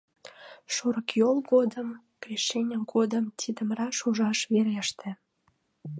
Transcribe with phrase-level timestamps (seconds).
[0.73, 1.87] Шорыкйол годым,
[2.21, 5.09] Крешене годым тидым раш ужаш вереште.